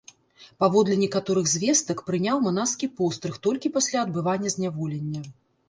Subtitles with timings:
[0.61, 5.21] Паводле некаторых звестак, прыняў манаскі пострыг толькі пасля адбывання зняволення.